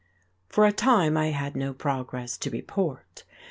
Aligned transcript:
For 0.49 0.65
a 0.65 0.71
time 0.71 1.15
I 1.15 1.27
had 1.27 1.55
no 1.55 1.75
progress 1.75 2.35
to 2.39 2.49
report. 2.49 3.23